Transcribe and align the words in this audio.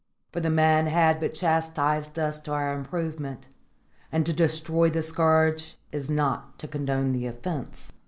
For 0.31 0.39
the 0.39 0.49
man 0.49 0.87
had 0.87 1.19
but 1.19 1.31
chastised 1.35 2.17
us 2.17 2.39
to 2.39 2.53
our 2.53 2.73
improvement; 2.73 3.45
and 4.11 4.25
to 4.25 4.33
destroy 4.33 4.89
the 4.89 5.03
scourge 5.03 5.77
is 5.91 6.09
not 6.09 6.57
to 6.57 6.67
condone 6.67 7.11
the 7.11 7.27
offence. 7.27 7.93